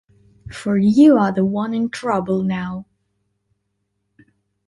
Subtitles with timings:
[0.51, 2.87] For you are the one in trouble now!